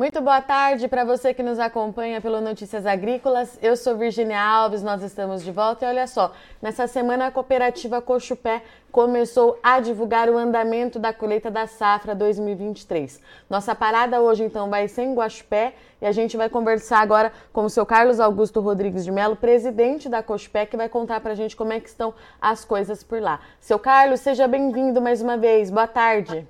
Muito 0.00 0.18
boa 0.22 0.40
tarde 0.40 0.88
para 0.88 1.04
você 1.04 1.34
que 1.34 1.42
nos 1.42 1.58
acompanha 1.58 2.22
pelo 2.22 2.40
Notícias 2.40 2.86
Agrícolas. 2.86 3.58
Eu 3.60 3.76
sou 3.76 3.98
Virginia 3.98 4.40
Alves, 4.40 4.82
nós 4.82 5.02
estamos 5.02 5.44
de 5.44 5.52
volta 5.52 5.84
e 5.84 5.88
olha 5.90 6.06
só, 6.06 6.32
nessa 6.62 6.86
semana 6.86 7.26
a 7.26 7.30
cooperativa 7.30 8.00
Cochupé 8.00 8.62
começou 8.90 9.58
a 9.62 9.78
divulgar 9.78 10.30
o 10.30 10.38
andamento 10.38 10.98
da 10.98 11.12
colheita 11.12 11.50
da 11.50 11.66
safra 11.66 12.14
2023. 12.14 13.20
Nossa 13.50 13.74
parada 13.74 14.22
hoje 14.22 14.42
então 14.42 14.70
vai 14.70 14.88
ser 14.88 15.02
em 15.02 15.12
Guaxupé 15.12 15.74
e 16.00 16.06
a 16.06 16.12
gente 16.12 16.34
vai 16.34 16.48
conversar 16.48 17.00
agora 17.00 17.30
com 17.52 17.66
o 17.66 17.68
seu 17.68 17.84
Carlos 17.84 18.20
Augusto 18.20 18.58
Rodrigues 18.62 19.04
de 19.04 19.12
Melo, 19.12 19.36
presidente 19.36 20.08
da 20.08 20.22
Cochupé, 20.22 20.64
que 20.64 20.78
vai 20.78 20.88
contar 20.88 21.20
para 21.20 21.32
a 21.32 21.36
gente 21.36 21.54
como 21.54 21.74
é 21.74 21.78
que 21.78 21.90
estão 21.90 22.14
as 22.40 22.64
coisas 22.64 23.02
por 23.02 23.20
lá. 23.20 23.38
Seu 23.60 23.78
Carlos, 23.78 24.20
seja 24.20 24.48
bem-vindo 24.48 24.98
mais 24.98 25.20
uma 25.20 25.36
vez. 25.36 25.70
Boa 25.70 25.86
tarde. 25.86 26.48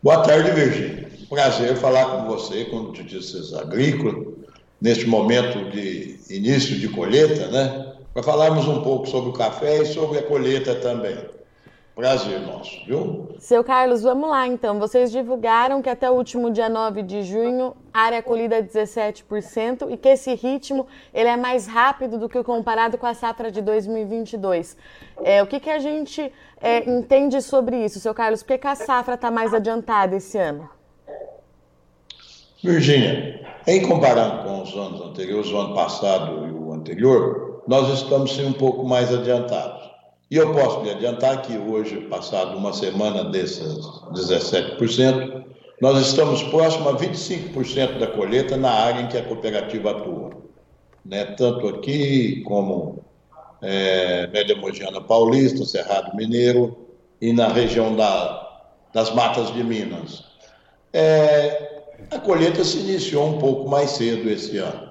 Boa 0.00 0.22
tarde, 0.22 0.52
Virgínia. 0.52 1.08
Prazer 1.28 1.76
falar 1.76 2.04
com 2.06 2.26
você, 2.26 2.66
com 2.66 2.82
notícias 2.82 3.52
agrícolas, 3.52 4.28
neste 4.80 5.08
momento 5.08 5.68
de 5.72 6.20
início 6.30 6.78
de 6.78 6.88
colheita, 6.88 7.48
né? 7.48 7.94
Para 8.14 8.22
falarmos 8.22 8.68
um 8.68 8.80
pouco 8.80 9.08
sobre 9.08 9.30
o 9.30 9.32
café 9.32 9.82
e 9.82 9.86
sobre 9.86 10.18
a 10.18 10.22
colheita 10.22 10.76
também. 10.76 11.18
Prazer 11.98 12.38
nosso, 12.42 12.70
viu? 12.86 13.34
Seu 13.40 13.64
Carlos, 13.64 14.02
vamos 14.02 14.30
lá 14.30 14.46
então. 14.46 14.78
Vocês 14.78 15.10
divulgaram 15.10 15.82
que 15.82 15.90
até 15.90 16.08
o 16.08 16.14
último 16.14 16.48
dia 16.48 16.68
9 16.68 17.02
de 17.02 17.24
junho, 17.24 17.74
área 17.92 18.22
colhida 18.22 18.58
é 18.58 18.62
17% 18.62 19.90
e 19.90 19.96
que 19.96 20.10
esse 20.10 20.32
ritmo 20.32 20.86
ele 21.12 21.28
é 21.28 21.36
mais 21.36 21.66
rápido 21.66 22.16
do 22.16 22.28
que 22.28 22.40
comparado 22.44 22.96
com 22.98 23.04
a 23.04 23.14
safra 23.14 23.50
de 23.50 23.60
2022. 23.60 24.76
É, 25.24 25.42
o 25.42 25.46
que, 25.48 25.58
que 25.58 25.68
a 25.68 25.80
gente 25.80 26.32
é, 26.60 26.88
entende 26.88 27.42
sobre 27.42 27.84
isso, 27.84 27.98
seu 27.98 28.14
Carlos? 28.14 28.44
Por 28.44 28.50
que, 28.50 28.58
que 28.58 28.68
a 28.68 28.76
safra 28.76 29.14
está 29.14 29.28
mais 29.28 29.52
adiantada 29.52 30.14
esse 30.14 30.38
ano? 30.38 30.70
Virgínia, 32.62 33.44
em 33.66 33.82
comparando 33.88 34.44
com 34.44 34.62
os 34.62 34.72
anos 34.72 35.00
anteriores, 35.00 35.50
o 35.50 35.58
ano 35.58 35.74
passado 35.74 36.46
e 36.46 36.52
o 36.52 36.72
anterior, 36.72 37.64
nós 37.66 37.92
estamos 37.92 38.36
sim 38.36 38.46
um 38.46 38.52
pouco 38.52 38.86
mais 38.86 39.12
adiantados. 39.12 39.87
E 40.30 40.36
eu 40.36 40.52
posso 40.52 40.82
lhe 40.82 40.90
adiantar 40.90 41.40
que 41.42 41.56
hoje, 41.56 42.02
passado 42.02 42.56
uma 42.56 42.72
semana 42.72 43.24
desses 43.24 43.78
17%, 44.12 45.44
nós 45.80 46.06
estamos 46.06 46.42
próximo 46.44 46.88
a 46.88 46.96
25% 46.96 47.98
da 47.98 48.06
colheita 48.08 48.56
na 48.56 48.70
área 48.70 49.00
em 49.02 49.08
que 49.08 49.16
a 49.16 49.24
cooperativa 49.24 49.92
atua. 49.92 50.30
Né? 51.04 51.24
Tanto 51.24 51.68
aqui 51.68 52.42
como 52.42 53.02
é, 53.62 54.26
Média 54.26 54.54
Mogiana 54.56 55.00
Paulista, 55.00 55.64
Cerrado 55.64 56.14
Mineiro 56.14 56.76
e 57.20 57.32
na 57.32 57.48
região 57.48 57.96
da, 57.96 58.62
das 58.92 59.14
matas 59.14 59.52
de 59.54 59.64
Minas. 59.64 60.24
É, 60.92 61.84
a 62.10 62.18
colheita 62.18 62.62
se 62.64 62.78
iniciou 62.78 63.28
um 63.28 63.38
pouco 63.38 63.68
mais 63.68 63.92
cedo 63.92 64.28
esse 64.28 64.58
ano. 64.58 64.90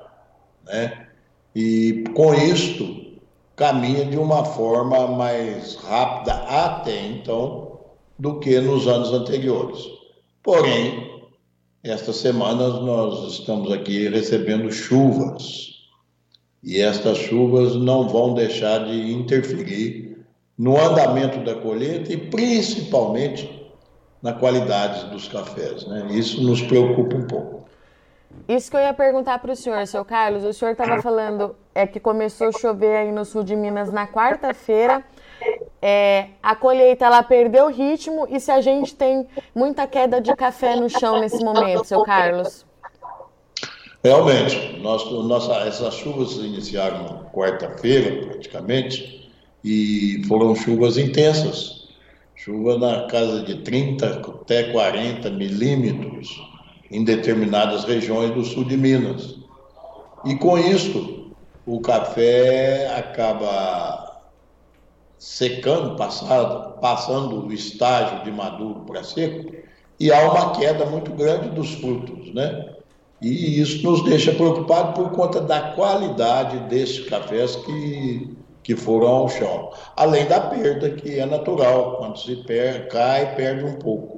Né? 0.65 1.07
E 1.55 2.03
com 2.15 2.33
isto, 2.33 3.06
caminha 3.57 4.05
de 4.05 4.17
uma 4.17 4.45
forma 4.45 5.07
mais 5.07 5.75
rápida 5.77 6.33
até 6.33 7.07
então 7.07 7.79
do 8.17 8.39
que 8.39 8.61
nos 8.61 8.87
anos 8.87 9.11
anteriores. 9.11 9.83
Porém, 10.43 11.25
estas 11.83 12.17
semanas 12.17 12.75
nós 12.83 13.33
estamos 13.33 13.71
aqui 13.71 14.07
recebendo 14.09 14.71
chuvas 14.71 15.71
e 16.63 16.79
estas 16.79 17.17
chuvas 17.17 17.75
não 17.75 18.07
vão 18.07 18.35
deixar 18.35 18.85
de 18.85 19.11
interferir 19.11 20.17
no 20.55 20.79
andamento 20.79 21.43
da 21.43 21.55
colheita 21.55 22.13
e 22.13 22.17
principalmente 22.17 23.49
na 24.21 24.33
qualidade 24.33 25.09
dos 25.09 25.27
cafés. 25.27 25.85
Né? 25.87 26.07
Isso 26.11 26.43
nos 26.43 26.61
preocupa 26.61 27.15
um 27.15 27.25
pouco. 27.25 27.56
Isso 28.47 28.71
que 28.71 28.77
eu 28.77 28.81
ia 28.81 28.93
perguntar 28.93 29.39
para 29.39 29.51
o 29.51 29.55
senhor, 29.55 29.85
seu 29.87 30.05
Carlos. 30.05 30.43
O 30.43 30.53
senhor 30.53 30.71
estava 30.71 31.01
falando 31.01 31.55
é 31.75 31.85
que 31.85 31.99
começou 31.99 32.47
a 32.47 32.51
chover 32.51 32.95
aí 32.95 33.11
no 33.11 33.25
sul 33.25 33.43
de 33.43 33.55
Minas 33.55 33.91
na 33.91 34.07
quarta-feira. 34.07 35.03
É, 35.81 36.29
a 36.41 36.55
colheita 36.55 37.05
ela 37.05 37.21
perdeu 37.21 37.65
o 37.65 37.69
ritmo 37.69 38.25
e 38.29 38.39
se 38.39 38.49
a 38.49 38.61
gente 38.61 38.95
tem 38.95 39.27
muita 39.53 39.85
queda 39.85 40.19
de 40.19 40.35
café 40.35 40.75
no 40.75 40.89
chão 40.89 41.19
nesse 41.19 41.43
momento, 41.43 41.85
seu 41.85 42.03
Carlos? 42.03 42.65
Realmente, 44.03 44.79
nós, 44.79 45.05
nossa, 45.11 45.53
essas 45.67 45.93
chuvas 45.95 46.33
iniciaram 46.37 47.25
quarta-feira 47.33 48.27
praticamente 48.27 49.29
e 49.63 50.23
foram 50.27 50.55
chuvas 50.55 50.97
intensas, 50.97 51.89
chuva 52.35 52.77
na 52.77 53.07
casa 53.07 53.43
de 53.43 53.61
30 53.61 54.21
até 54.21 54.71
40 54.71 55.29
milímetros 55.31 56.56
em 56.91 57.03
determinadas 57.03 57.83
regiões 57.83 58.31
do 58.31 58.43
sul 58.43 58.63
de 58.63 58.77
Minas. 58.77 59.37
E 60.25 60.35
com 60.35 60.57
isso, 60.57 61.31
o 61.65 61.79
café 61.81 62.93
acaba 62.97 64.21
secando, 65.17 65.95
passado, 65.95 66.79
passando 66.79 67.47
o 67.47 67.53
estágio 67.53 68.23
de 68.23 68.31
maduro 68.31 68.81
para 68.81 69.03
seco, 69.03 69.51
e 69.99 70.11
há 70.11 70.31
uma 70.31 70.51
queda 70.51 70.85
muito 70.85 71.11
grande 71.11 71.49
dos 71.49 71.73
frutos, 71.75 72.33
né? 72.33 72.75
E 73.21 73.59
isso 73.59 73.83
nos 73.83 74.03
deixa 74.03 74.31
preocupados 74.31 74.93
por 74.93 75.09
conta 75.11 75.41
da 75.41 75.71
qualidade 75.71 76.59
desses 76.69 77.09
cafés 77.09 77.55
que, 77.55 78.37
que 78.61 78.75
foram 78.75 79.07
ao 79.07 79.29
chão. 79.29 79.71
Além 79.95 80.27
da 80.27 80.39
perda, 80.39 80.91
que 80.91 81.19
é 81.19 81.25
natural, 81.25 81.97
quando 81.97 82.19
se 82.19 82.35
per, 82.43 82.87
cai, 82.89 83.35
perde 83.35 83.65
um 83.65 83.79
pouco. 83.79 84.16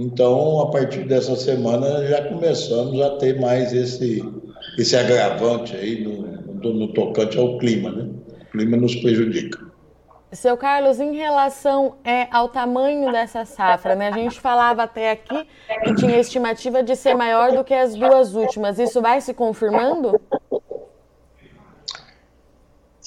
Então, 0.00 0.60
a 0.60 0.70
partir 0.70 1.08
dessa 1.08 1.34
semana, 1.34 2.06
já 2.06 2.28
começamos 2.28 3.00
a 3.02 3.16
ter 3.16 3.40
mais 3.40 3.72
esse, 3.72 4.22
esse 4.78 4.96
agravante 4.96 5.74
aí 5.74 6.04
no, 6.04 6.22
no, 6.54 6.72
no 6.72 6.94
tocante 6.94 7.36
ao 7.36 7.58
clima, 7.58 7.90
né? 7.90 8.08
O 8.44 8.52
clima 8.52 8.76
nos 8.76 8.94
prejudica. 8.94 9.58
Seu 10.30 10.56
Carlos, 10.56 11.00
em 11.00 11.16
relação 11.16 11.96
é, 12.04 12.28
ao 12.30 12.48
tamanho 12.48 13.10
dessa 13.10 13.44
safra, 13.44 13.96
né? 13.96 14.06
A 14.06 14.12
gente 14.12 14.38
falava 14.38 14.84
até 14.84 15.10
aqui 15.10 15.44
que 15.82 15.94
tinha 15.96 16.16
estimativa 16.20 16.80
de 16.80 16.94
ser 16.94 17.16
maior 17.16 17.50
do 17.50 17.64
que 17.64 17.74
as 17.74 17.96
duas 17.96 18.36
últimas. 18.36 18.78
Isso 18.78 19.02
vai 19.02 19.20
se 19.20 19.34
confirmando? 19.34 20.20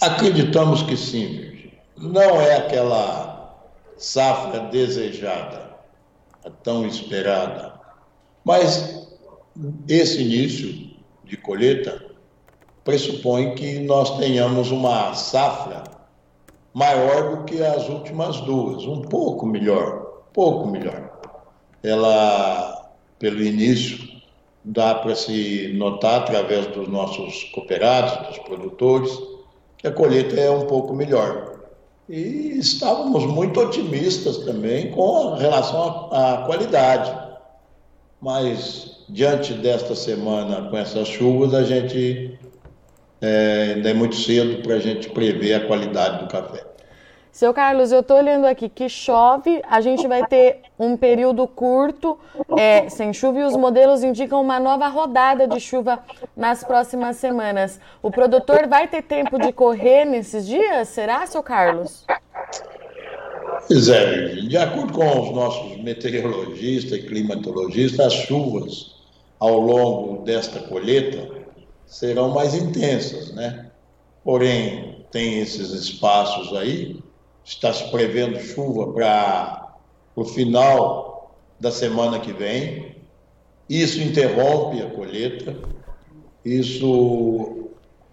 Acreditamos 0.02 0.84
que 0.84 0.98
sim, 0.98 1.72
Não 1.96 2.42
é 2.42 2.58
aquela 2.58 3.56
safra 3.96 4.60
desejada 4.60 5.71
tão 6.50 6.86
esperada. 6.86 7.74
Mas 8.44 9.08
esse 9.88 10.22
início 10.22 10.96
de 11.24 11.38
colheita 11.38 12.06
pressupõe 12.84 13.54
que 13.56 13.80
nós 13.80 14.18
tenhamos 14.18 14.72
uma 14.72 15.14
safra 15.14 15.84
maior 16.74 17.38
do 17.38 17.44
que 17.44 17.62
as 17.62 17.88
últimas 17.90 18.40
duas, 18.42 18.84
um 18.86 19.02
pouco 19.02 19.46
melhor, 19.46 20.24
pouco 20.34 20.68
melhor. 20.68 21.12
Ela, 21.84 22.92
pelo 23.20 23.42
início, 23.42 24.00
dá 24.64 24.96
para 24.96 25.16
se 25.16 25.74
notar 25.76 26.22
através 26.22 26.68
dos 26.68 26.88
nossos 26.88 27.44
cooperados, 27.46 28.28
dos 28.28 28.38
produtores, 28.40 29.12
que 29.78 29.88
a 29.88 29.92
colheita 29.92 30.40
é 30.40 30.50
um 30.50 30.66
pouco 30.66 30.94
melhor 30.94 31.61
e 32.12 32.60
estávamos 32.60 33.26
muito 33.26 33.58
otimistas 33.62 34.40
também 34.40 34.92
com 34.92 35.36
relação 35.36 36.10
à, 36.12 36.44
qualidade. 36.46 37.10
Mas 38.22 39.06
diante 39.08 39.54
desta 39.54 39.96
semana 39.96 40.70
com 40.70 40.78
essas 40.78 41.08
chuvas, 41.08 41.54
a 41.54 41.64
gente 41.64 42.38
é, 43.22 43.76
ainda 43.76 43.92
é 43.92 43.94
muito 43.94 44.18
cedo 44.18 44.62
para 44.62 44.76
a 44.76 44.80
gente 44.80 45.10
prever 45.10 45.54
a 45.54 45.66
qualidade 45.66 46.20
do 46.20 46.28
café. 46.28 46.71
Seu 47.32 47.54
Carlos, 47.54 47.94
eu 47.94 48.02
estou 48.02 48.18
olhando 48.18 48.46
aqui 48.46 48.68
que 48.68 48.90
chove, 48.90 49.62
a 49.70 49.80
gente 49.80 50.06
vai 50.06 50.28
ter 50.28 50.60
um 50.78 50.98
período 50.98 51.48
curto 51.48 52.20
é, 52.58 52.90
sem 52.90 53.14
chuva 53.14 53.40
e 53.40 53.44
os 53.44 53.56
modelos 53.56 54.04
indicam 54.04 54.42
uma 54.42 54.60
nova 54.60 54.90
rodada 54.90 55.48
de 55.48 55.58
chuva 55.58 56.00
nas 56.36 56.62
próximas 56.62 57.16
semanas. 57.16 57.80
O 58.04 58.12
produtor 58.12 58.68
vai 58.68 58.86
ter 58.86 59.04
tempo 59.04 59.40
de 59.40 59.54
correr 59.54 60.04
nesses 60.04 60.46
dias? 60.46 60.90
Será, 60.90 61.26
seu 61.26 61.42
Carlos? 61.42 62.06
Pois 63.66 63.88
é, 63.88 64.36
de 64.36 64.58
acordo 64.58 64.92
com 64.92 65.22
os 65.22 65.32
nossos 65.32 65.78
meteorologistas 65.82 66.98
e 66.98 67.04
climatologistas, 67.04 68.08
as 68.08 68.14
chuvas 68.14 68.96
ao 69.40 69.58
longo 69.58 70.26
desta 70.26 70.60
colheita 70.60 71.30
serão 71.86 72.32
mais 72.32 72.54
intensas, 72.54 73.34
né? 73.34 73.68
Porém, 74.22 75.06
tem 75.12 75.40
esses 75.40 75.72
espaços 75.72 76.54
aí 76.58 77.00
está 77.44 77.74
se 77.74 77.90
prevendo 77.92 78.40
chuva 78.40 78.92
para 78.94 79.76
o 80.16 80.24
final 80.24 81.36
da 81.60 81.72
semana 81.72 82.20
que 82.20 82.34
vem. 82.34 82.96
Isso 83.70 84.02
interrompe 84.02 84.82
a 84.82 84.90
colheita, 84.90 85.56
isso 86.44 87.70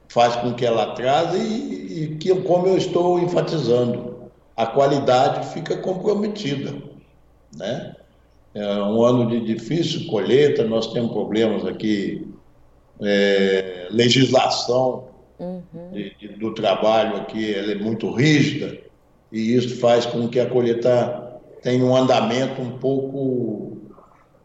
faz 0.08 0.36
com 0.36 0.54
que 0.54 0.64
ela 0.64 0.84
atrase 0.84 1.38
e, 1.38 2.04
e 2.04 2.16
que, 2.16 2.34
como 2.42 2.66
eu 2.66 2.76
estou 2.76 3.19
enfatizando, 3.19 4.30
a 4.56 4.66
qualidade 4.66 5.48
fica 5.48 5.76
comprometida, 5.76 6.75
né? 7.56 7.94
é 8.54 8.82
um 8.82 9.02
ano 9.02 9.28
de 9.28 9.40
difícil 9.54 10.06
colheita, 10.08 10.64
nós 10.64 10.92
temos 10.92 11.12
problemas 11.12 11.64
aqui, 11.64 12.26
é, 13.00 13.86
legislação 13.90 15.08
uhum. 15.38 15.62
de, 15.92 16.14
de, 16.16 16.28
do 16.28 16.52
trabalho 16.52 17.16
aqui 17.19 17.54
ela 17.54 17.72
é 17.72 17.75
muito 17.76 18.10
rígida, 18.10 18.78
e 19.30 19.54
isso 19.54 19.78
faz 19.80 20.06
com 20.06 20.28
que 20.28 20.40
a 20.40 20.48
colheita 20.48 21.40
tenha 21.62 21.84
um 21.84 21.94
andamento 21.94 22.60
um 22.62 22.78
pouco 22.78 23.78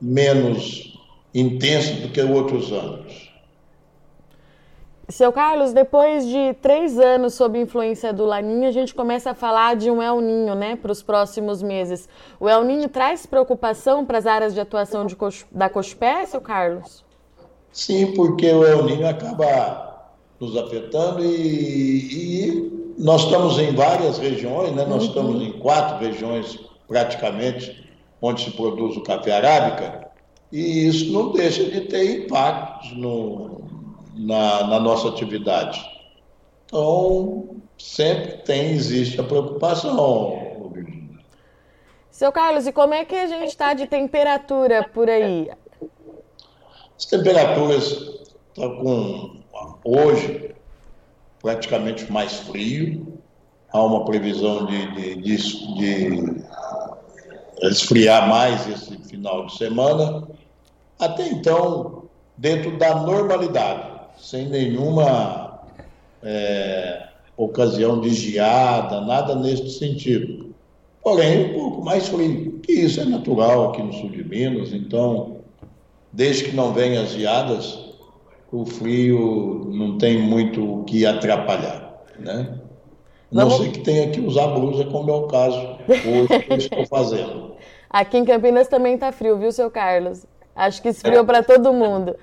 menos 0.02 1.00
intenso 1.34 2.02
do 2.02 2.10
que 2.10 2.22
outros 2.22 2.72
anos. 2.72 3.34
Seu 5.10 5.34
Carlos, 5.34 5.74
depois 5.74 6.26
de 6.26 6.54
três 6.62 6.98
anos 6.98 7.34
sob 7.34 7.60
influência 7.60 8.14
do 8.14 8.26
Laninha, 8.26 8.70
a 8.70 8.72
gente 8.72 8.96
começa 8.96 9.32
a 9.32 9.34
falar 9.34 9.76
de 9.76 9.92
um 9.92 10.02
El 10.02 10.22
Ninho, 10.22 10.56
né, 10.56 10.78
para 10.78 10.92
os 10.92 11.04
próximos 11.04 11.62
meses. 11.62 12.08
O 12.40 12.48
El 12.48 12.64
Ninho 12.64 12.88
traz 12.88 13.26
preocupação 13.26 14.06
para 14.06 14.18
as 14.18 14.26
áreas 14.26 14.54
de 14.54 14.62
atuação 14.62 15.06
de 15.06 15.16
da 15.52 15.70
Cochupé, 15.70 16.26
seu 16.26 16.40
Carlos? 16.40 17.04
Sim, 17.72 18.14
porque 18.14 18.50
o 18.52 18.66
El 18.66 18.86
Ninho 18.86 19.06
acaba 19.06 19.94
nos 20.40 20.56
afetando 20.56 21.24
e, 21.24 22.43
e 22.43 22.43
nós 23.04 23.24
estamos 23.24 23.60
em 23.60 23.76
várias 23.76 24.18
regiões, 24.18 24.72
né? 24.72 24.86
Nós 24.86 25.04
uhum. 25.04 25.10
estamos 25.10 25.42
em 25.42 25.52
quatro 25.60 25.98
regiões 25.98 26.58
praticamente 26.88 27.84
onde 28.22 28.46
se 28.46 28.52
produz 28.52 28.96
o 28.96 29.02
café 29.02 29.34
arábica 29.34 30.10
e 30.50 30.88
isso 30.88 31.12
não 31.12 31.34
deixa 31.34 31.66
de 31.66 31.82
ter 31.82 32.24
impactos 32.24 32.94
no, 32.94 33.62
na, 34.16 34.68
na 34.68 34.80
nossa 34.80 35.10
atividade. 35.10 35.84
Então, 36.66 37.58
sempre 37.78 38.38
tem, 38.44 38.72
existe 38.72 39.20
a 39.20 39.24
preocupação. 39.24 40.42
Seu 42.10 42.32
Carlos, 42.32 42.66
e 42.68 42.72
como 42.72 42.94
é 42.94 43.04
que 43.04 43.16
a 43.16 43.28
gente 43.28 43.50
está 43.50 43.74
de 43.74 43.86
temperatura 43.86 44.88
por 44.94 45.10
aí? 45.10 45.50
As 46.98 47.06
temperaturas 47.06 48.22
estão 48.54 48.78
com 48.78 49.42
hoje 49.84 50.53
praticamente 51.44 52.12
mais 52.12 52.34
frio. 52.34 53.20
Há 53.72 53.84
uma 53.84 54.06
previsão 54.06 54.66
de, 54.66 54.92
de, 54.94 55.16
de, 55.22 55.38
de 55.76 56.44
esfriar 57.64 58.28
mais 58.30 58.68
esse 58.68 58.98
final 59.10 59.46
de 59.46 59.58
semana. 59.58 60.28
Até 60.98 61.28
então, 61.28 62.06
dentro 62.38 62.78
da 62.78 62.96
normalidade 62.96 63.94
sem 64.18 64.48
nenhuma 64.48 65.60
é, 66.22 67.08
ocasião 67.36 68.00
de 68.00 68.14
geada, 68.14 69.02
nada 69.02 69.36
nesse 69.36 69.72
sentido. 69.72 70.54
Porém, 71.04 71.48
um 71.48 71.54
pouco 71.54 71.84
mais 71.84 72.08
frio, 72.08 72.60
que 72.60 72.72
isso 72.72 73.02
é 73.02 73.06
natural 73.06 73.70
aqui 73.70 73.82
no 73.82 73.92
sul 73.92 74.10
de 74.10 74.24
Minas, 74.24 74.72
então, 74.72 75.40
desde 76.12 76.46
que 76.46 76.56
não 76.56 76.72
venham 76.74 77.04
as 77.04 77.10
geadas, 77.10 77.83
o 78.54 78.66
frio 78.68 79.68
não 79.74 79.98
tem 79.98 80.22
muito 80.22 80.82
o 80.82 80.84
que 80.84 81.08
atrapalhar, 81.08 82.04
né? 82.20 82.60
Não 83.32 83.50
Vamos... 83.50 83.64
sei 83.64 83.72
que 83.72 83.80
tenha 83.80 84.12
que 84.12 84.22
usar 84.22 84.46
blusa, 84.48 84.86
como 84.86 85.10
é 85.10 85.14
o 85.14 85.24
caso 85.24 85.58
hoje 85.90 86.40
que 86.44 86.54
eu 86.54 86.58
estou 86.58 86.86
fazendo. 86.86 87.56
Aqui 87.90 88.20
em 88.20 88.26
Campinas 88.26 88.68
também 88.68 88.94
está 88.94 89.12
frio, 89.12 89.40
viu, 89.40 89.52
seu 89.52 89.72
Carlos? 89.72 90.28
Acho 90.56 90.84
que 90.84 90.90
esfriou 90.90 91.24
é. 91.24 91.26
para 91.26 91.42
todo 91.42 91.74
mundo. 91.74 92.16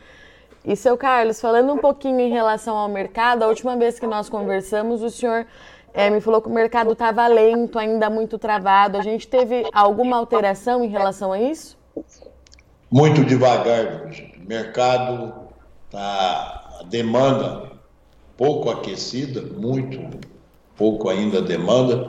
E 0.64 0.76
seu 0.76 0.96
Carlos, 0.96 1.40
falando 1.40 1.72
um 1.72 1.78
pouquinho 1.78 2.20
em 2.20 2.30
relação 2.30 2.78
ao 2.78 2.88
mercado, 2.88 3.42
a 3.42 3.48
última 3.48 3.76
vez 3.76 3.98
que 3.98 4.06
nós 4.06 4.28
conversamos, 4.28 5.02
o 5.02 5.10
senhor 5.10 5.46
é, 5.92 6.08
me 6.10 6.20
falou 6.20 6.40
que 6.40 6.48
o 6.48 6.52
mercado 6.52 6.92
estava 6.92 7.26
lento, 7.26 7.76
ainda 7.76 8.08
muito 8.08 8.38
travado. 8.38 8.96
A 8.96 9.02
gente 9.02 9.26
teve 9.26 9.66
alguma 9.72 10.16
alteração 10.16 10.84
em 10.84 10.88
relação 10.88 11.32
a 11.32 11.40
isso? 11.40 11.76
Muito 12.88 13.24
devagar, 13.24 14.06
O 14.40 14.48
mercado 14.48 15.39
está 15.90 16.78
a 16.80 16.84
demanda 16.84 17.68
pouco 18.36 18.70
aquecida, 18.70 19.42
muito 19.42 20.00
pouco 20.76 21.08
ainda 21.08 21.38
a 21.38 21.42
demanda. 21.42 22.06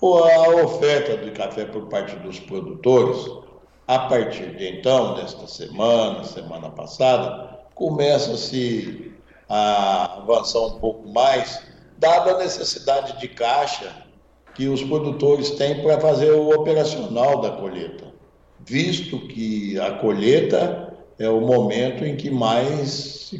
Ou 0.00 0.22
a 0.22 0.64
oferta 0.64 1.16
de 1.16 1.30
café 1.30 1.64
por 1.64 1.88
parte 1.88 2.14
dos 2.16 2.38
produtores, 2.38 3.26
a 3.88 4.00
partir 4.00 4.54
de 4.54 4.68
então, 4.68 5.14
desta 5.14 5.46
semana, 5.46 6.22
semana 6.24 6.68
passada, 6.70 7.58
começa-se 7.74 9.12
a 9.48 10.18
avançar 10.18 10.60
um 10.60 10.78
pouco 10.78 11.08
mais, 11.08 11.60
dada 11.98 12.32
a 12.32 12.38
necessidade 12.38 13.18
de 13.18 13.28
caixa 13.28 13.90
que 14.54 14.68
os 14.68 14.82
produtores 14.82 15.50
têm 15.52 15.82
para 15.82 15.98
fazer 15.98 16.30
o 16.32 16.50
operacional 16.50 17.40
da 17.40 17.50
colheita, 17.50 18.04
visto 18.60 19.18
que 19.26 19.78
a 19.80 19.92
colheita 19.92 20.93
é 21.18 21.28
o 21.28 21.40
momento 21.40 22.04
em 22.04 22.16
que 22.16 22.30
mais 22.30 23.34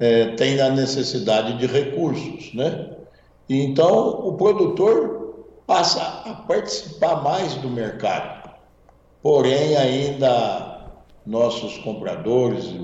é, 0.00 0.26
tem 0.36 0.60
a 0.60 0.70
necessidade 0.70 1.58
de 1.58 1.66
recursos, 1.66 2.52
né? 2.54 2.90
E 3.48 3.62
então 3.62 4.26
o 4.26 4.34
produtor 4.34 5.46
passa 5.66 6.02
a 6.24 6.34
participar 6.34 7.22
mais 7.22 7.54
do 7.56 7.68
mercado. 7.68 8.50
Porém, 9.22 9.76
ainda 9.76 10.90
nossos 11.26 11.78
compradores, 11.78 12.74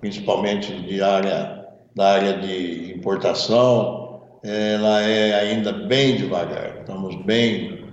principalmente 0.00 0.74
de 0.82 1.02
área, 1.02 1.66
da 1.94 2.12
área 2.12 2.38
de 2.38 2.94
importação, 2.94 4.20
ela 4.42 5.02
é 5.02 5.34
ainda 5.40 5.72
bem 5.72 6.16
devagar. 6.16 6.80
Estamos 6.80 7.14
bem. 7.24 7.84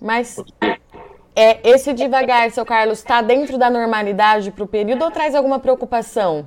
Mas 0.00 0.36
é, 1.34 1.66
esse 1.68 1.92
devagar, 1.92 2.50
seu 2.50 2.64
Carlos, 2.64 2.98
está 2.98 3.22
dentro 3.22 3.56
da 3.56 3.70
normalidade 3.70 4.50
para 4.50 4.64
o 4.64 4.66
período 4.66 5.04
ou 5.04 5.10
traz 5.10 5.34
alguma 5.34 5.58
preocupação? 5.58 6.44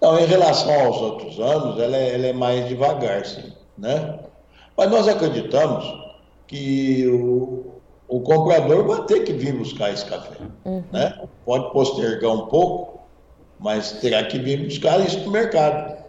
Não, 0.00 0.18
em 0.18 0.26
relação 0.26 0.86
aos 0.86 0.96
outros 0.98 1.40
anos, 1.40 1.80
ela 1.80 1.96
é, 1.96 2.14
ela 2.14 2.26
é 2.26 2.32
mais 2.32 2.68
devagar, 2.68 3.24
sim. 3.24 3.52
Né? 3.78 4.18
Mas 4.76 4.90
nós 4.90 5.08
acreditamos 5.08 5.84
que 6.46 7.06
o, 7.06 7.80
o 8.06 8.20
comprador 8.20 8.86
vai 8.86 9.06
ter 9.06 9.20
que 9.20 9.32
vir 9.32 9.54
buscar 9.54 9.92
esse 9.92 10.04
café. 10.04 10.36
Uhum. 10.64 10.84
Né? 10.92 11.18
Pode 11.46 11.72
postergar 11.72 12.30
um 12.30 12.46
pouco, 12.46 13.00
mas 13.58 13.92
terá 13.92 14.24
que 14.24 14.38
vir 14.38 14.64
buscar 14.64 15.00
isso 15.00 15.20
para 15.20 15.28
o 15.28 15.32
mercado. 15.32 16.04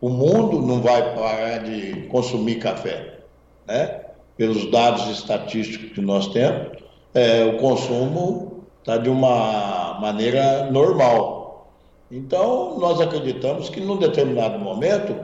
O 0.00 0.08
mundo 0.08 0.60
não 0.60 0.80
vai 0.80 1.14
parar 1.14 1.58
de 1.64 2.02
consumir 2.08 2.56
café, 2.56 3.20
né? 3.66 4.03
Pelos 4.36 4.70
dados 4.70 5.08
estatísticos 5.10 5.92
que 5.92 6.00
nós 6.00 6.28
temos, 6.28 6.78
é, 7.14 7.44
o 7.44 7.58
consumo 7.58 8.64
está 8.80 8.96
de 8.96 9.08
uma 9.08 9.98
maneira 10.00 10.70
normal. 10.70 11.70
Então, 12.10 12.78
nós 12.78 13.00
acreditamos 13.00 13.68
que 13.68 13.80
num 13.80 13.96
determinado 13.96 14.58
momento 14.58 15.14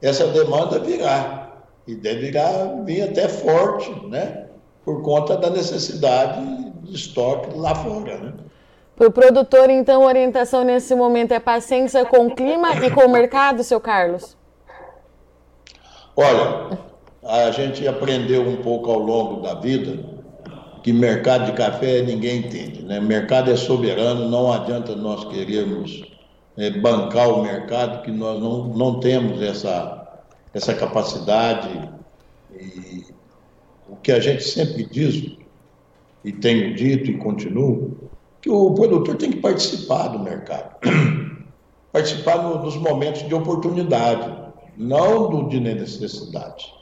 essa 0.00 0.26
demanda 0.28 0.78
virá 0.78 1.52
e 1.86 1.94
deverá 1.94 2.80
vir 2.84 3.02
até 3.02 3.28
forte, 3.28 3.90
né? 4.06 4.46
Por 4.84 5.02
conta 5.02 5.36
da 5.36 5.50
necessidade 5.50 6.40
de 6.82 6.94
estoque 6.94 7.56
lá 7.56 7.74
fora, 7.74 8.18
né? 8.18 8.32
Para 8.96 9.08
o 9.08 9.10
produtor, 9.10 9.70
então, 9.70 10.02
a 10.02 10.06
orientação 10.06 10.64
nesse 10.64 10.94
momento 10.94 11.32
é 11.32 11.40
paciência 11.40 12.04
com 12.04 12.26
o 12.26 12.34
clima 12.34 12.74
e 12.84 12.90
com 12.90 13.02
o 13.02 13.08
mercado, 13.08 13.64
seu 13.64 13.80
Carlos? 13.80 14.36
Olha, 16.14 16.78
a 17.24 17.50
gente 17.50 17.86
aprendeu 17.86 18.42
um 18.42 18.56
pouco 18.56 18.90
ao 18.90 18.98
longo 18.98 19.42
da 19.42 19.54
vida 19.54 20.12
que 20.82 20.92
mercado 20.92 21.46
de 21.46 21.52
café 21.52 22.02
ninguém 22.02 22.40
entende, 22.40 22.82
né? 22.82 22.98
Mercado 22.98 23.50
é 23.50 23.56
soberano, 23.56 24.28
não 24.28 24.52
adianta 24.52 24.96
nós 24.96 25.24
querermos 25.26 26.02
é, 26.56 26.70
bancar 26.70 27.28
o 27.28 27.42
mercado, 27.42 28.02
que 28.02 28.10
nós 28.10 28.40
não, 28.40 28.64
não 28.68 28.98
temos 28.98 29.40
essa, 29.40 30.24
essa 30.52 30.74
capacidade. 30.74 31.88
E 32.52 33.04
o 33.88 33.94
que 33.96 34.10
a 34.10 34.18
gente 34.18 34.42
sempre 34.42 34.84
diz, 34.84 35.36
e 36.24 36.32
tenho 36.32 36.74
dito 36.74 37.10
e 37.10 37.18
continuo, 37.18 37.96
que 38.40 38.50
o 38.50 38.74
produtor 38.74 39.16
tem 39.16 39.30
que 39.30 39.38
participar 39.38 40.08
do 40.08 40.18
mercado, 40.18 40.76
participar 41.92 42.42
no, 42.42 42.60
nos 42.60 42.76
momentos 42.76 43.22
de 43.22 43.34
oportunidade, 43.34 44.36
não 44.76 45.30
do 45.30 45.48
de 45.48 45.60
necessidade. 45.60 46.81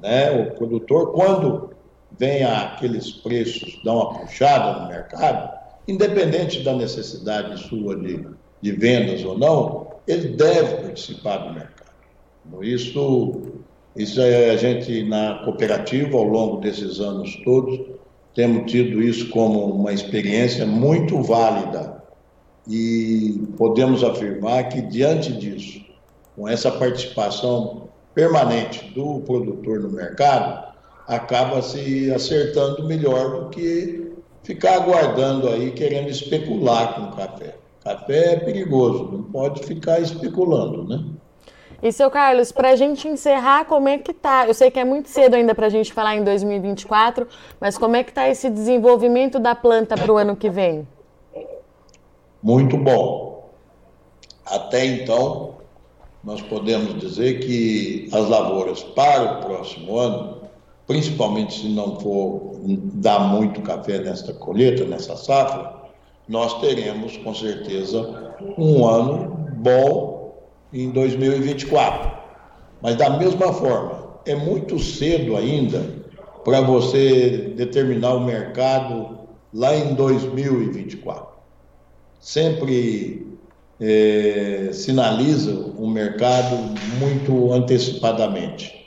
Né? 0.00 0.30
O 0.30 0.54
produtor, 0.54 1.12
quando 1.12 1.70
vem 2.18 2.44
aqueles 2.44 3.12
preços, 3.12 3.80
dão 3.84 3.96
uma 3.96 4.18
puxada 4.20 4.80
no 4.80 4.88
mercado, 4.88 5.56
independente 5.86 6.62
da 6.62 6.74
necessidade 6.74 7.58
sua 7.68 7.96
de, 7.96 8.26
de 8.60 8.72
vendas 8.72 9.24
ou 9.24 9.38
não, 9.38 9.86
ele 10.06 10.28
deve 10.28 10.82
participar 10.82 11.38
do 11.38 11.54
mercado. 11.54 11.86
Isso, 12.62 13.42
isso 13.96 14.20
é 14.20 14.50
a 14.50 14.56
gente 14.56 15.02
na 15.04 15.42
cooperativa, 15.44 16.16
ao 16.16 16.24
longo 16.24 16.60
desses 16.60 17.00
anos 17.00 17.36
todos, 17.44 17.80
temos 18.34 18.70
tido 18.70 19.02
isso 19.02 19.30
como 19.30 19.64
uma 19.64 19.92
experiência 19.92 20.66
muito 20.66 21.20
válida 21.22 22.02
e 22.68 23.42
podemos 23.56 24.04
afirmar 24.04 24.68
que, 24.68 24.82
diante 24.82 25.32
disso, 25.32 25.84
com 26.34 26.46
essa 26.46 26.70
participação 26.70 27.88
permanente 28.16 28.82
do 28.94 29.20
produtor 29.20 29.78
no 29.78 29.90
mercado, 29.90 30.72
acaba 31.06 31.60
se 31.60 32.10
acertando 32.10 32.82
melhor 32.86 33.42
do 33.42 33.50
que 33.50 34.10
ficar 34.42 34.76
aguardando 34.76 35.46
aí, 35.50 35.70
querendo 35.72 36.08
especular 36.08 36.94
com 36.94 37.02
o 37.02 37.12
café. 37.14 37.56
Café 37.84 38.32
é 38.32 38.36
perigoso, 38.36 39.10
não 39.12 39.22
pode 39.24 39.62
ficar 39.64 40.00
especulando, 40.00 40.88
né? 40.88 41.04
E, 41.82 41.92
seu 41.92 42.10
Carlos, 42.10 42.50
para 42.50 42.70
a 42.70 42.76
gente 42.76 43.06
encerrar, 43.06 43.66
como 43.66 43.86
é 43.86 43.98
que 43.98 44.14
tá? 44.14 44.46
Eu 44.46 44.54
sei 44.54 44.70
que 44.70 44.80
é 44.80 44.84
muito 44.84 45.10
cedo 45.10 45.34
ainda 45.34 45.54
para 45.54 45.66
a 45.66 45.70
gente 45.70 45.92
falar 45.92 46.16
em 46.16 46.24
2024, 46.24 47.28
mas 47.60 47.76
como 47.76 47.96
é 47.96 48.02
que 48.02 48.10
está 48.10 48.30
esse 48.30 48.48
desenvolvimento 48.48 49.38
da 49.38 49.54
planta 49.54 49.94
para 49.94 50.10
o 50.10 50.16
ano 50.16 50.34
que 50.34 50.48
vem? 50.48 50.88
Muito 52.42 52.78
bom. 52.78 53.50
Até 54.46 54.86
então, 54.86 55.56
nós 56.26 56.42
podemos 56.42 56.98
dizer 56.98 57.38
que 57.38 58.08
as 58.12 58.28
lavouras 58.28 58.82
para 58.82 59.38
o 59.38 59.40
próximo 59.42 59.96
ano, 59.96 60.42
principalmente 60.84 61.60
se 61.60 61.68
não 61.68 62.00
for 62.00 62.58
dar 62.94 63.20
muito 63.20 63.62
café 63.62 64.00
nesta 64.00 64.32
colheita, 64.32 64.84
nessa 64.84 65.16
safra, 65.16 65.72
nós 66.28 66.60
teremos 66.60 67.16
com 67.18 67.32
certeza 67.32 68.34
um 68.58 68.84
ano 68.84 69.36
bom 69.54 70.34
em 70.72 70.90
2024. 70.90 72.10
Mas 72.82 72.96
da 72.96 73.08
mesma 73.08 73.52
forma, 73.52 74.18
é 74.26 74.34
muito 74.34 74.80
cedo 74.80 75.36
ainda 75.36 75.94
para 76.44 76.60
você 76.60 77.52
determinar 77.56 78.14
o 78.14 78.24
mercado 78.24 79.16
lá 79.54 79.76
em 79.76 79.94
2024. 79.94 81.28
Sempre 82.18 83.25
é, 83.80 84.70
sinaliza 84.72 85.52
o 85.76 85.86
mercado 85.86 86.56
muito 86.98 87.52
antecipadamente, 87.52 88.86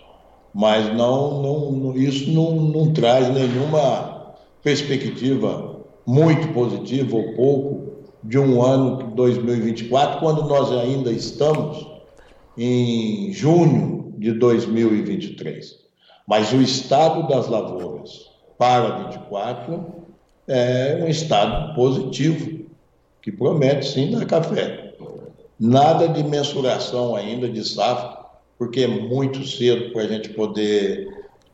mas 0.53 0.93
não, 0.95 1.41
não 1.41 1.95
isso 1.95 2.31
não, 2.31 2.55
não 2.55 2.93
traz 2.93 3.29
nenhuma 3.33 4.33
perspectiva 4.63 5.77
muito 6.05 6.47
positiva 6.53 7.15
ou 7.15 7.33
pouco 7.33 7.89
de 8.23 8.37
um 8.37 8.61
ano 8.61 9.11
2024, 9.15 10.19
quando 10.19 10.43
nós 10.43 10.71
ainda 10.71 11.11
estamos 11.11 11.87
em 12.57 13.31
junho 13.31 14.13
de 14.17 14.33
2023. 14.33 15.77
Mas 16.27 16.51
o 16.51 16.61
estado 16.61 17.27
das 17.27 17.47
lavouras 17.47 18.29
para 18.57 19.05
24 19.09 19.85
é 20.47 20.99
um 21.01 21.07
estado 21.07 21.73
positivo, 21.75 22.58
que 23.21 23.31
promete 23.31 23.87
sim 23.87 24.11
dar 24.11 24.25
café. 24.25 24.93
Nada 25.59 26.07
de 26.07 26.23
mensuração 26.23 27.15
ainda 27.15 27.49
de 27.49 27.67
safra, 27.67 28.17
porque 28.57 28.81
é 28.81 28.87
muito 28.87 29.45
cedo 29.45 29.91
para 29.91 30.03
a 30.03 30.07
gente 30.07 30.29
poder 30.29 31.07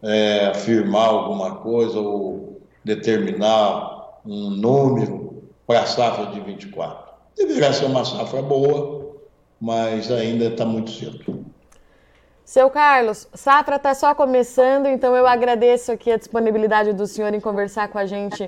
é, 0.03 0.47
afirmar 0.47 1.07
alguma 1.07 1.55
coisa 1.55 1.99
ou 1.99 2.61
determinar 2.83 4.19
um 4.25 4.51
número 4.51 5.43
para 5.65 5.81
a 5.81 5.85
safra 5.85 6.27
de 6.27 6.39
24. 6.41 7.13
Deverá 7.35 7.73
ser 7.73 7.85
uma 7.85 8.05
safra 8.05 8.41
boa, 8.41 9.15
mas 9.59 10.11
ainda 10.11 10.45
está 10.45 10.65
muito 10.65 10.91
cedo. 10.91 11.44
Seu 12.45 12.69
Carlos, 12.69 13.27
safra 13.33 13.77
está 13.77 13.95
só 13.95 14.13
começando, 14.13 14.85
então 14.85 15.15
eu 15.15 15.25
agradeço 15.25 15.91
aqui 15.91 16.11
a 16.11 16.17
disponibilidade 16.17 16.93
do 16.93 17.07
senhor 17.07 17.33
em 17.33 17.39
conversar 17.39 17.87
com 17.87 17.97
a 17.97 18.05
gente 18.05 18.47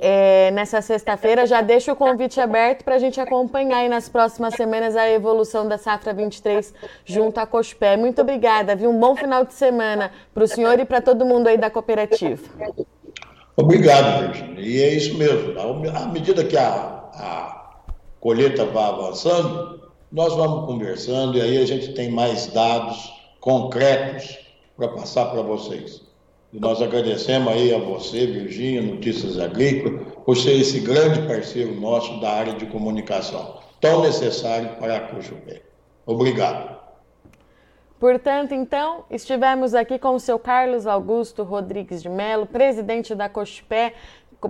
é, 0.00 0.52
nessa 0.52 0.80
sexta-feira. 0.80 1.44
Já 1.44 1.60
deixo 1.60 1.90
o 1.90 1.96
convite 1.96 2.40
aberto 2.40 2.84
para 2.84 2.94
a 2.94 2.98
gente 2.98 3.20
acompanhar 3.20 3.78
aí 3.78 3.88
nas 3.88 4.08
próximas 4.08 4.54
semanas 4.54 4.94
a 4.94 5.10
evolução 5.10 5.66
da 5.66 5.76
safra 5.76 6.14
23 6.14 6.72
junto 7.04 7.38
à 7.38 7.44
Cospé. 7.44 7.96
Muito 7.96 8.20
obrigada, 8.20 8.76
viu? 8.76 8.88
Um 8.88 9.00
bom 9.00 9.16
final 9.16 9.44
de 9.44 9.52
semana 9.52 10.12
para 10.32 10.44
o 10.44 10.46
senhor 10.46 10.78
e 10.78 10.84
para 10.84 11.00
todo 11.00 11.26
mundo 11.26 11.48
aí 11.48 11.58
da 11.58 11.68
cooperativa. 11.68 12.40
Obrigado, 13.56 14.28
Virginia. 14.28 14.60
E 14.60 14.80
é 14.80 14.94
isso 14.94 15.18
mesmo. 15.18 15.58
À 15.92 16.06
medida 16.06 16.44
que 16.44 16.56
a, 16.56 16.70
a 17.12 17.80
colheita 18.20 18.64
vai 18.64 18.84
avançando, 18.84 19.90
nós 20.12 20.36
vamos 20.36 20.66
conversando 20.66 21.36
e 21.36 21.40
aí 21.40 21.60
a 21.60 21.66
gente 21.66 21.94
tem 21.94 22.08
mais 22.12 22.46
dados 22.46 23.23
concretos 23.44 24.38
para 24.74 24.88
passar 24.88 25.26
para 25.26 25.42
vocês. 25.42 26.00
E 26.50 26.58
nós 26.58 26.80
agradecemos 26.80 27.52
aí 27.52 27.74
a 27.74 27.78
você, 27.78 28.26
Virginia, 28.26 28.80
Notícias 28.80 29.38
Agrícolas, 29.38 30.00
por 30.24 30.34
ser 30.34 30.52
esse 30.52 30.80
grande 30.80 31.28
parceiro 31.28 31.78
nosso 31.78 32.18
da 32.22 32.30
área 32.30 32.54
de 32.54 32.64
comunicação, 32.64 33.58
tão 33.82 34.00
necessário 34.00 34.70
para 34.76 34.96
a 34.96 35.00
Cochupé. 35.08 35.60
Obrigado. 36.06 36.74
Portanto, 38.00 38.52
então, 38.52 39.04
estivemos 39.10 39.74
aqui 39.74 39.98
com 39.98 40.14
o 40.14 40.20
seu 40.20 40.38
Carlos 40.38 40.86
Augusto 40.86 41.42
Rodrigues 41.42 42.02
de 42.02 42.08
Mello, 42.08 42.46
presidente 42.46 43.14
da 43.14 43.28
Cospé, 43.28 43.92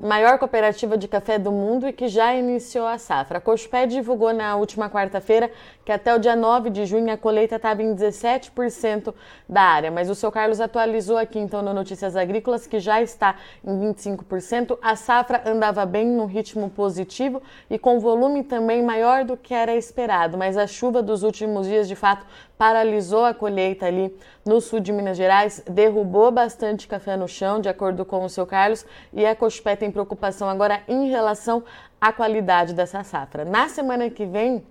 maior 0.03 0.39
cooperativa 0.39 0.97
de 0.97 1.07
café 1.07 1.39
do 1.39 1.53
mundo 1.53 1.89
e 1.89 1.93
que 1.93 2.09
já 2.09 2.35
iniciou 2.35 2.87
a 2.87 2.99
safra. 2.99 3.39
A 3.39 3.41
Cospé 3.41 3.87
divulgou 3.87 4.33
na 4.33 4.57
última 4.57 4.91
quarta-feira 4.91 5.51
que 5.85 5.93
até 5.93 6.15
o 6.15 6.19
dia 6.19 6.35
9 6.35 6.71
de 6.71 6.87
junho 6.87 7.13
a 7.13 7.17
colheita 7.17 7.57
estava 7.57 7.83
em 7.83 7.95
17% 7.95 9.15
da 9.49 9.63
área, 9.63 9.91
mas 9.91 10.09
o 10.09 10.15
seu 10.15 10.33
Carlos 10.33 10.61
atualizou 10.61 11.19
aqui 11.19 11.39
então 11.39 11.63
no 11.63 11.75
Notícias 11.75 12.17
Agrícolas 12.17 12.67
que 12.67 12.79
já 12.79 13.03
está 13.03 13.37
em 13.65 13.93
25%. 13.93 14.79
A 14.83 14.97
safra 14.97 15.43
andava 15.47 15.85
bem 15.85 16.07
no 16.07 16.27
ritmo 16.27 16.71
positivo 16.71 17.43
e 17.69 17.79
com 17.79 18.01
volume 18.01 18.43
também 18.43 18.83
maior 18.83 19.25
do 19.25 19.37
que 19.37 19.53
era 19.53 19.75
esperado, 19.75 20.39
mas 20.39 20.57
a 20.57 20.67
chuva 20.67 21.03
dos 21.03 21.23
últimos 21.23 21.67
dias 21.67 21.87
de 21.87 21.95
fato 21.95 22.27
paralisou 22.57 23.25
a 23.25 23.35
colheita 23.35 23.87
ali 23.87 24.15
no 24.45 24.61
sul 24.61 24.81
de 24.81 24.93
Minas 24.93 25.17
Gerais, 25.17 25.63
derrubou 25.69 26.31
bastante 26.31 26.87
café 26.87 27.17
no 27.17 27.27
chão, 27.27 27.61
de 27.61 27.69
acordo 27.69 28.05
com 28.05 28.25
o 28.25 28.29
seu 28.29 28.47
Carlos, 28.47 28.87
e 29.13 29.25
a 29.25 29.35
Cospé 29.35 29.77
tem 29.77 29.91
preocupação 29.91 30.49
agora 30.49 30.83
em 30.87 31.09
relação 31.09 31.65
à 32.01 32.13
qualidade 32.13 32.75
dessa 32.75 33.03
safra. 33.03 33.45
Na 33.45 33.69
semana 33.69 34.09
que 34.11 34.27
vem, 34.27 34.65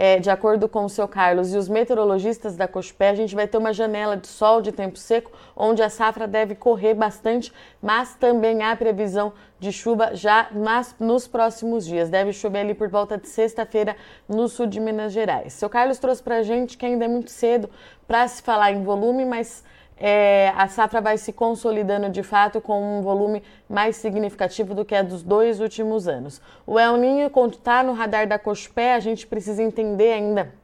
é, 0.00 0.18
de 0.18 0.30
acordo 0.30 0.66
com 0.66 0.86
o 0.86 0.88
seu 0.88 1.06
Carlos 1.06 1.52
e 1.52 1.58
os 1.58 1.68
meteorologistas 1.68 2.56
da 2.56 2.66
Cospé, 2.66 3.10
a 3.10 3.14
gente 3.14 3.34
vai 3.34 3.46
ter 3.46 3.58
uma 3.58 3.70
janela 3.70 4.16
de 4.16 4.28
sol 4.28 4.62
de 4.62 4.72
tempo 4.72 4.96
seco, 4.96 5.30
onde 5.54 5.82
a 5.82 5.90
safra 5.90 6.26
deve 6.26 6.54
correr 6.54 6.94
bastante, 6.94 7.52
mas 7.82 8.14
também 8.14 8.62
há 8.62 8.74
previsão 8.74 9.30
de 9.58 9.70
chuva 9.70 10.14
já 10.14 10.48
nas, 10.52 10.96
nos 10.98 11.28
próximos 11.28 11.84
dias. 11.84 12.08
Deve 12.08 12.32
chover 12.32 12.60
ali 12.60 12.72
por 12.72 12.88
volta 12.88 13.18
de 13.18 13.28
sexta-feira 13.28 13.94
no 14.26 14.48
sul 14.48 14.66
de 14.66 14.80
Minas 14.80 15.12
Gerais. 15.12 15.52
Seu 15.52 15.68
Carlos 15.68 15.98
trouxe 15.98 16.22
para 16.22 16.36
a 16.36 16.42
gente 16.42 16.78
que 16.78 16.86
ainda 16.86 17.04
é 17.04 17.08
muito 17.08 17.30
cedo 17.30 17.68
para 18.08 18.26
se 18.26 18.40
falar 18.40 18.72
em 18.72 18.82
volume, 18.82 19.26
mas 19.26 19.62
é, 20.00 20.52
a 20.56 20.66
safra 20.66 21.00
vai 21.00 21.18
se 21.18 21.30
consolidando 21.32 22.08
de 22.08 22.22
fato 22.22 22.60
com 22.60 22.98
um 22.98 23.02
volume 23.02 23.42
mais 23.68 23.96
significativo 23.96 24.74
do 24.74 24.84
que 24.84 24.94
a 24.94 25.02
dos 25.02 25.22
dois 25.22 25.60
últimos 25.60 26.08
anos. 26.08 26.40
O 26.66 26.78
El 26.78 26.96
Ninho 26.96 27.30
está 27.48 27.82
no 27.82 27.92
radar 27.92 28.26
da 28.26 28.38
Cospé, 28.38 28.94
a 28.94 29.00
gente 29.00 29.26
precisa 29.26 29.62
entender 29.62 30.14
ainda 30.14 30.59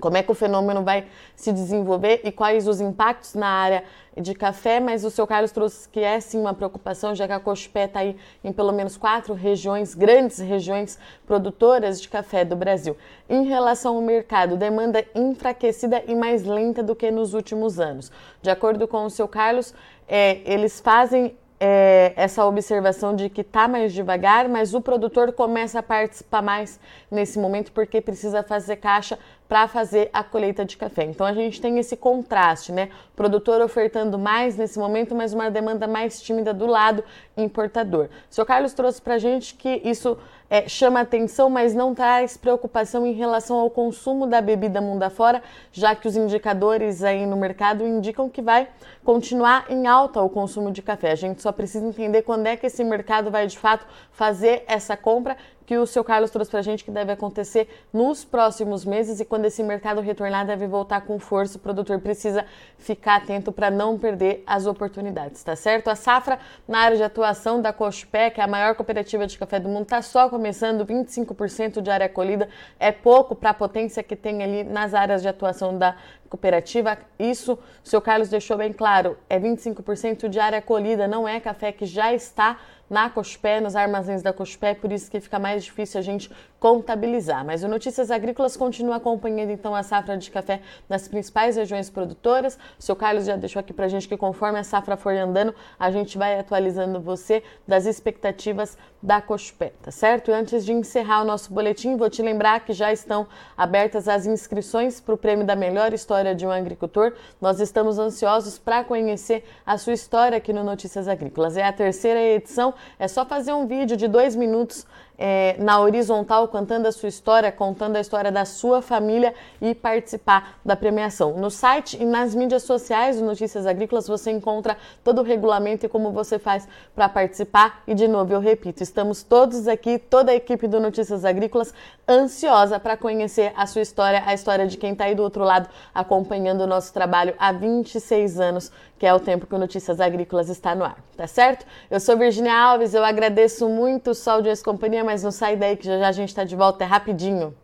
como 0.00 0.16
é 0.16 0.22
que 0.22 0.30
o 0.30 0.34
fenômeno 0.34 0.82
vai 0.82 1.06
se 1.36 1.52
desenvolver 1.52 2.20
e 2.24 2.32
quais 2.32 2.66
os 2.66 2.80
impactos 2.80 3.34
na 3.34 3.46
área 3.46 3.84
de 4.16 4.34
café, 4.34 4.78
mas 4.78 5.04
o 5.04 5.10
seu 5.10 5.26
Carlos 5.26 5.52
trouxe 5.52 5.88
que 5.88 6.00
é 6.00 6.20
sim 6.20 6.38
uma 6.38 6.52
preocupação, 6.52 7.14
já 7.14 7.26
que 7.26 7.32
a 7.32 7.40
Cochupé 7.40 7.84
está 7.84 8.00
aí 8.00 8.16
em 8.44 8.52
pelo 8.52 8.72
menos 8.72 8.96
quatro 8.96 9.32
regiões, 9.32 9.94
grandes 9.94 10.38
regiões 10.38 10.98
produtoras 11.26 12.00
de 12.00 12.08
café 12.08 12.44
do 12.44 12.54
Brasil. 12.54 12.96
Em 13.28 13.44
relação 13.44 13.96
ao 13.96 14.02
mercado, 14.02 14.56
demanda 14.56 15.04
enfraquecida 15.14 16.02
e 16.06 16.14
mais 16.14 16.44
lenta 16.44 16.82
do 16.82 16.94
que 16.94 17.10
nos 17.10 17.32
últimos 17.32 17.80
anos. 17.80 18.12
De 18.42 18.50
acordo 18.50 18.86
com 18.86 19.04
o 19.04 19.10
seu 19.10 19.26
Carlos, 19.26 19.74
é, 20.06 20.40
eles 20.44 20.78
fazem 20.78 21.34
é, 21.64 22.12
essa 22.16 22.44
observação 22.44 23.14
de 23.14 23.30
que 23.30 23.40
está 23.40 23.68
mais 23.68 23.92
devagar, 23.92 24.48
mas 24.48 24.74
o 24.74 24.80
produtor 24.80 25.32
começa 25.32 25.78
a 25.78 25.82
participar 25.82 26.42
mais 26.42 26.80
nesse 27.08 27.38
momento 27.38 27.70
porque 27.70 28.00
precisa 28.00 28.42
fazer 28.42 28.76
caixa 28.76 29.16
para 29.52 29.68
fazer 29.68 30.08
a 30.14 30.24
colheita 30.24 30.64
de 30.64 30.78
café. 30.78 31.04
Então 31.04 31.26
a 31.26 31.34
gente 31.34 31.60
tem 31.60 31.78
esse 31.78 31.94
contraste, 31.94 32.72
né? 32.72 32.88
Produtor 33.14 33.60
ofertando 33.60 34.18
mais 34.18 34.56
nesse 34.56 34.78
momento, 34.78 35.14
mas 35.14 35.34
uma 35.34 35.50
demanda 35.50 35.86
mais 35.86 36.22
tímida 36.22 36.54
do 36.54 36.64
lado 36.64 37.04
importador. 37.36 38.08
O 38.30 38.34
senhor 38.34 38.46
Carlos 38.46 38.72
trouxe 38.72 39.02
para 39.02 39.16
a 39.16 39.18
gente 39.18 39.54
que 39.54 39.82
isso 39.84 40.16
é, 40.48 40.66
chama 40.66 41.00
atenção, 41.00 41.50
mas 41.50 41.74
não 41.74 41.94
traz 41.94 42.34
preocupação 42.34 43.06
em 43.06 43.12
relação 43.12 43.58
ao 43.58 43.68
consumo 43.68 44.26
da 44.26 44.40
bebida 44.40 44.80
mundo 44.80 45.02
afora, 45.02 45.42
já 45.70 45.94
que 45.94 46.08
os 46.08 46.16
indicadores 46.16 47.02
aí 47.02 47.26
no 47.26 47.36
mercado 47.36 47.86
indicam 47.86 48.30
que 48.30 48.40
vai 48.40 48.68
continuar 49.04 49.66
em 49.68 49.86
alta 49.86 50.22
o 50.22 50.30
consumo 50.30 50.70
de 50.70 50.80
café. 50.80 51.12
A 51.12 51.14
gente 51.14 51.42
só 51.42 51.52
precisa 51.52 51.86
entender 51.86 52.22
quando 52.22 52.46
é 52.46 52.56
que 52.56 52.66
esse 52.66 52.82
mercado 52.84 53.30
vai 53.30 53.46
de 53.46 53.58
fato 53.58 53.86
fazer 54.12 54.62
essa 54.66 54.96
compra 54.96 55.36
que 55.64 55.78
o 55.78 55.86
seu 55.86 56.04
Carlos 56.04 56.30
trouxe 56.30 56.50
para 56.50 56.60
a 56.60 56.62
gente 56.62 56.84
que 56.84 56.90
deve 56.90 57.12
acontecer 57.12 57.66
nos 57.90 58.24
próximos 58.24 58.84
meses 58.84 59.20
e 59.20 59.24
quando 59.24 59.41
esse 59.46 59.62
mercado 59.62 60.00
retornar 60.00 60.46
deve 60.46 60.66
voltar 60.66 61.02
com 61.02 61.18
força. 61.18 61.58
O 61.58 61.60
produtor 61.60 62.00
precisa 62.00 62.44
ficar 62.78 63.16
atento 63.16 63.52
para 63.52 63.70
não 63.70 63.98
perder 63.98 64.42
as 64.46 64.66
oportunidades, 64.66 65.42
tá 65.42 65.54
certo? 65.56 65.88
A 65.88 65.94
safra 65.94 66.38
na 66.66 66.78
área 66.78 66.96
de 66.96 67.02
atuação 67.02 67.60
da 67.60 67.72
Cochupé, 67.72 68.30
que 68.30 68.40
é 68.40 68.44
a 68.44 68.46
maior 68.46 68.74
cooperativa 68.74 69.26
de 69.26 69.38
café 69.38 69.60
do 69.60 69.68
mundo, 69.68 69.82
está 69.82 70.02
só 70.02 70.28
começando, 70.28 70.84
25% 70.84 71.80
de 71.80 71.90
área 71.90 72.08
colhida 72.08 72.48
é 72.78 72.92
pouco 72.92 73.34
para 73.34 73.50
a 73.50 73.54
potência 73.54 74.02
que 74.02 74.16
tem 74.16 74.42
ali 74.42 74.64
nas 74.64 74.94
áreas 74.94 75.22
de 75.22 75.28
atuação 75.28 75.76
da 75.76 75.96
cooperativa. 76.28 76.96
Isso, 77.18 77.58
o 77.84 77.88
seu 77.88 78.00
Carlos 78.00 78.28
deixou 78.28 78.56
bem 78.56 78.72
claro, 78.72 79.18
é 79.28 79.38
25% 79.38 80.28
de 80.28 80.40
área 80.40 80.62
colhida, 80.62 81.06
não 81.06 81.28
é 81.28 81.38
café 81.38 81.72
que 81.72 81.84
já 81.84 82.12
está 82.12 82.58
na 82.92 83.08
Cospé, 83.08 83.58
nos 83.58 83.74
armazéns 83.74 84.20
da 84.20 84.34
Cospé, 84.34 84.74
por 84.74 84.92
isso 84.92 85.10
que 85.10 85.18
fica 85.18 85.38
mais 85.38 85.64
difícil 85.64 85.98
a 85.98 86.02
gente 86.02 86.30
contabilizar. 86.60 87.42
Mas 87.42 87.64
o 87.64 87.68
Notícias 87.68 88.10
Agrícolas 88.10 88.54
continua 88.54 88.96
acompanhando 88.96 89.50
então 89.50 89.74
a 89.74 89.82
safra 89.82 90.18
de 90.18 90.30
café 90.30 90.60
nas 90.90 91.08
principais 91.08 91.56
regiões 91.56 91.88
produtoras. 91.88 92.58
O 92.78 92.82
seu 92.82 92.94
Carlos 92.94 93.24
já 93.24 93.34
deixou 93.34 93.60
aqui 93.60 93.72
para 93.72 93.86
a 93.86 93.88
gente 93.88 94.06
que 94.06 94.14
conforme 94.14 94.58
a 94.58 94.62
safra 94.62 94.94
for 94.94 95.14
andando, 95.14 95.54
a 95.80 95.90
gente 95.90 96.18
vai 96.18 96.38
atualizando 96.38 97.00
você 97.00 97.42
das 97.66 97.86
expectativas 97.86 98.76
da 99.02 99.20
Cospé, 99.22 99.72
tá 99.82 99.90
certo? 99.90 100.30
E 100.30 100.34
antes 100.34 100.62
de 100.64 100.72
encerrar 100.72 101.22
o 101.22 101.24
nosso 101.24 101.52
boletim, 101.52 101.96
vou 101.96 102.10
te 102.10 102.22
lembrar 102.22 102.60
que 102.60 102.74
já 102.74 102.92
estão 102.92 103.26
abertas 103.56 104.06
as 104.06 104.26
inscrições 104.26 105.00
para 105.00 105.14
o 105.14 105.18
prêmio 105.18 105.46
da 105.46 105.56
melhor 105.56 105.94
história 105.94 106.34
de 106.34 106.46
um 106.46 106.50
agricultor. 106.50 107.14
Nós 107.40 107.58
estamos 107.58 107.98
ansiosos 107.98 108.58
para 108.58 108.84
conhecer 108.84 109.44
a 109.66 109.78
sua 109.78 109.94
história 109.94 110.36
aqui 110.36 110.52
no 110.52 110.62
Notícias 110.62 111.08
Agrícolas. 111.08 111.56
É 111.56 111.64
a 111.64 111.72
terceira 111.72 112.20
edição, 112.20 112.74
é 112.98 113.08
só 113.08 113.24
fazer 113.24 113.52
um 113.52 113.66
vídeo 113.66 113.96
de 113.96 114.08
dois 114.08 114.36
minutos 114.36 114.86
é, 115.24 115.54
na 115.56 115.78
horizontal, 115.78 116.48
contando 116.48 116.86
a 116.86 116.90
sua 116.90 117.08
história, 117.08 117.52
contando 117.52 117.94
a 117.94 118.00
história 118.00 118.32
da 118.32 118.44
sua 118.44 118.82
família 118.82 119.32
e 119.60 119.72
participar 119.72 120.58
da 120.64 120.74
premiação. 120.74 121.34
No 121.34 121.48
site 121.48 121.96
e 122.02 122.04
nas 122.04 122.34
mídias 122.34 122.64
sociais 122.64 123.20
do 123.20 123.24
Notícias 123.24 123.64
Agrícolas 123.64 124.08
você 124.08 124.32
encontra 124.32 124.76
todo 125.04 125.20
o 125.20 125.22
regulamento 125.22 125.86
e 125.86 125.88
como 125.88 126.10
você 126.10 126.40
faz 126.40 126.66
para 126.92 127.08
participar. 127.08 127.84
E 127.86 127.94
de 127.94 128.08
novo, 128.08 128.32
eu 128.32 128.40
repito, 128.40 128.82
estamos 128.82 129.22
todos 129.22 129.68
aqui, 129.68 129.96
toda 129.96 130.32
a 130.32 130.34
equipe 130.34 130.66
do 130.66 130.80
Notícias 130.80 131.24
Agrícolas, 131.24 131.72
ansiosa 132.08 132.80
para 132.80 132.96
conhecer 132.96 133.52
a 133.56 133.64
sua 133.64 133.82
história, 133.82 134.24
a 134.26 134.34
história 134.34 134.66
de 134.66 134.76
quem 134.76 134.90
está 134.90 135.04
aí 135.04 135.14
do 135.14 135.22
outro 135.22 135.44
lado 135.44 135.68
acompanhando 135.94 136.62
o 136.62 136.66
nosso 136.66 136.92
trabalho 136.92 137.34
há 137.38 137.52
26 137.52 138.40
anos, 138.40 138.72
que 138.98 139.06
é 139.06 139.14
o 139.14 139.20
tempo 139.20 139.46
que 139.46 139.54
o 139.54 139.58
Notícias 139.58 140.00
Agrícolas 140.00 140.48
está 140.48 140.74
no 140.74 140.84
ar, 140.84 140.96
tá 141.16 141.28
certo? 141.28 141.64
Eu 141.88 142.00
sou 142.00 142.16
Virginia 142.16 142.56
Alves, 142.56 142.92
eu 142.92 143.04
agradeço 143.04 143.68
muito 143.68 144.10
o 144.10 144.14
Sol 144.14 144.42
de 144.42 144.52
Companhia, 144.62 145.11
mas 145.12 145.22
não 145.22 145.30
sai 145.30 145.56
daí 145.56 145.76
que 145.76 145.84
já, 145.84 145.98
já 145.98 146.08
a 146.08 146.12
gente 146.12 146.30
está 146.30 146.42
de 146.42 146.56
volta, 146.56 146.84
é 146.84 146.86
rapidinho. 146.86 147.54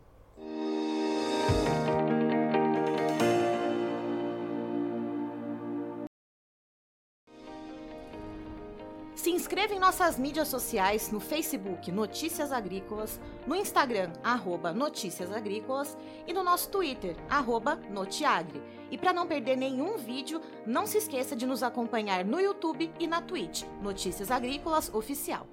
Se 9.14 9.30
inscreva 9.30 9.72
em 9.72 9.78
nossas 9.78 10.18
mídias 10.18 10.48
sociais 10.48 11.10
no 11.10 11.20
Facebook 11.20 11.90
Notícias 11.90 12.52
Agrícolas, 12.52 13.18
no 13.46 13.56
Instagram 13.56 14.12
arroba 14.22 14.70
Notícias 14.74 15.32
Agrícolas 15.32 15.96
e 16.26 16.34
no 16.34 16.44
nosso 16.44 16.68
Twitter 16.68 17.16
arroba 17.30 17.76
Notiagre. 17.88 18.60
E 18.90 18.98
para 18.98 19.14
não 19.14 19.26
perder 19.26 19.56
nenhum 19.56 19.96
vídeo, 19.96 20.42
não 20.66 20.86
se 20.86 20.98
esqueça 20.98 21.34
de 21.34 21.46
nos 21.46 21.62
acompanhar 21.62 22.26
no 22.26 22.38
YouTube 22.38 22.92
e 23.00 23.06
na 23.06 23.22
Twitch 23.22 23.64
Notícias 23.80 24.30
Agrícolas 24.30 24.92
Oficial. 24.92 25.46